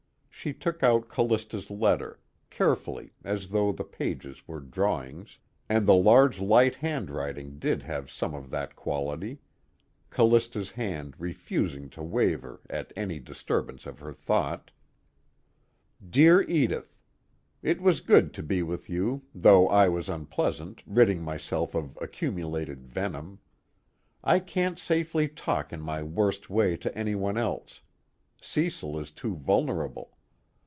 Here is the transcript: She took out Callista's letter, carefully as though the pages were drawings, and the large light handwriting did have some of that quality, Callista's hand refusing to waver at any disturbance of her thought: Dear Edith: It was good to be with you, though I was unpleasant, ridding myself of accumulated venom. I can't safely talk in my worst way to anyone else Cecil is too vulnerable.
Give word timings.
She 0.33 0.53
took 0.53 0.81
out 0.81 1.07
Callista's 1.07 1.69
letter, 1.69 2.19
carefully 2.49 3.13
as 3.23 3.49
though 3.49 3.71
the 3.71 3.83
pages 3.83 4.47
were 4.47 4.59
drawings, 4.59 5.37
and 5.69 5.85
the 5.85 5.93
large 5.93 6.39
light 6.41 6.73
handwriting 6.77 7.59
did 7.59 7.83
have 7.83 8.09
some 8.09 8.33
of 8.33 8.49
that 8.49 8.75
quality, 8.75 9.37
Callista's 10.09 10.71
hand 10.71 11.13
refusing 11.19 11.91
to 11.91 12.01
waver 12.01 12.59
at 12.71 12.91
any 12.95 13.19
disturbance 13.19 13.85
of 13.85 13.99
her 13.99 14.11
thought: 14.11 14.71
Dear 16.09 16.41
Edith: 16.41 16.97
It 17.61 17.79
was 17.79 18.01
good 18.01 18.33
to 18.33 18.41
be 18.41 18.63
with 18.63 18.89
you, 18.89 19.21
though 19.35 19.69
I 19.69 19.89
was 19.89 20.09
unpleasant, 20.09 20.81
ridding 20.87 21.21
myself 21.21 21.75
of 21.75 21.99
accumulated 22.01 22.87
venom. 22.87 23.37
I 24.23 24.39
can't 24.39 24.79
safely 24.79 25.27
talk 25.27 25.71
in 25.71 25.81
my 25.81 26.01
worst 26.01 26.49
way 26.49 26.77
to 26.77 26.97
anyone 26.97 27.37
else 27.37 27.83
Cecil 28.41 28.97
is 28.99 29.11
too 29.11 29.35
vulnerable. 29.35 30.17